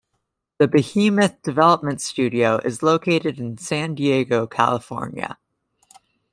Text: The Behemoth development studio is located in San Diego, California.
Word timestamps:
The 0.57 0.67
Behemoth 0.67 1.43
development 1.43 2.01
studio 2.01 2.59
is 2.65 2.81
located 2.81 3.39
in 3.39 3.59
San 3.59 3.93
Diego, 3.93 4.47
California. 4.47 5.37